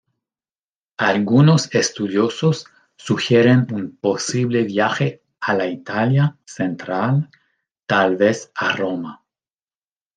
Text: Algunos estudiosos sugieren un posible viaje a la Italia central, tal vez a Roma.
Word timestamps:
Algunos 0.97 1.75
estudiosos 1.75 2.65
sugieren 2.97 3.67
un 3.71 3.97
posible 3.97 4.63
viaje 4.63 5.21
a 5.39 5.53
la 5.53 5.67
Italia 5.67 6.37
central, 6.43 7.29
tal 7.85 8.15
vez 8.17 8.51
a 8.55 8.75
Roma. 8.75 9.23